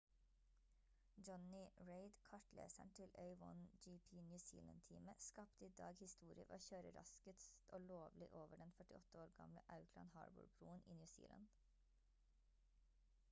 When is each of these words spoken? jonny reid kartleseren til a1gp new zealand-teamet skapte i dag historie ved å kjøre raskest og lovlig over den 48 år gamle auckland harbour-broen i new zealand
jonny 1.27 1.65
reid 1.87 2.11
kartleseren 2.29 2.91
til 2.99 3.09
a1gp 3.23 4.15
new 4.21 4.37
zealand-teamet 4.45 5.15
skapte 5.27 5.65
i 5.69 5.73
dag 5.83 5.99
historie 5.99 6.37
ved 6.39 6.53
å 6.55 6.57
kjøre 6.69 6.93
raskest 6.95 7.61
og 7.77 7.81
lovlig 7.91 8.29
over 8.41 8.61
den 8.63 8.73
48 8.81 9.21
år 9.25 9.35
gamle 9.41 9.65
auckland 9.77 10.15
harbour-broen 10.21 10.81
i 10.95 10.97
new 11.03 11.13
zealand 11.15 11.47